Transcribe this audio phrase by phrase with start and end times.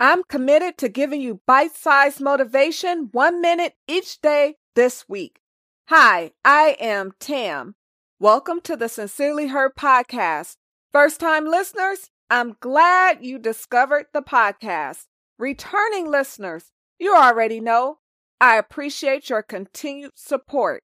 [0.00, 5.40] I'm committed to giving you bite sized motivation one minute each day this week.
[5.88, 7.76] Hi, I am Tam.
[8.18, 10.56] Welcome to the Sincerely Her podcast.
[10.92, 15.04] First time listeners, I'm glad you discovered the podcast.
[15.38, 17.98] Returning listeners, you already know
[18.40, 20.82] I appreciate your continued support.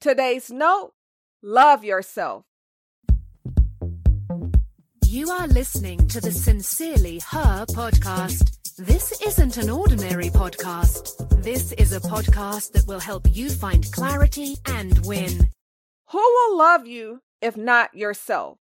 [0.00, 0.92] Today's note
[1.42, 2.44] love yourself.
[5.10, 8.56] You are listening to the Sincerely Her podcast.
[8.76, 11.42] This isn't an ordinary podcast.
[11.42, 15.48] This is a podcast that will help you find clarity and win.
[16.10, 18.58] Who will love you if not yourself?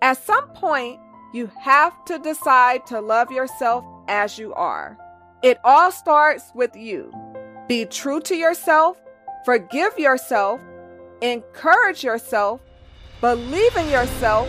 [0.00, 0.98] At some point,
[1.34, 4.96] you have to decide to love yourself as you are.
[5.42, 7.12] It all starts with you.
[7.68, 8.96] Be true to yourself,
[9.44, 10.62] forgive yourself,
[11.20, 12.62] encourage yourself,
[13.20, 14.48] believe in yourself,